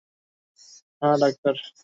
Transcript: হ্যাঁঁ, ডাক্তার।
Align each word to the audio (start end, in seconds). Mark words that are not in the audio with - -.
হ্যাঁঁ, 1.01 1.17
ডাক্তার। 1.17 1.55